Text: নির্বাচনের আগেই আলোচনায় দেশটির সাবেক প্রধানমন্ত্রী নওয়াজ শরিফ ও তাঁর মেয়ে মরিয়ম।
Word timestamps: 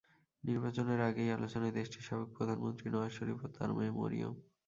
নির্বাচনের 0.43 0.99
আগেই 1.07 1.33
আলোচনায় 1.37 1.75
দেশটির 1.79 2.05
সাবেক 2.07 2.29
প্রধানমন্ত্রী 2.37 2.87
নওয়াজ 2.89 3.11
শরিফ 3.17 3.37
ও 3.39 3.55
তাঁর 3.55 3.69
মেয়ে 3.77 3.97
মরিয়ম। 3.99 4.33